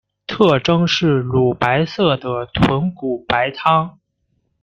[0.25, 3.99] 特征是乳白色的豚骨白汤。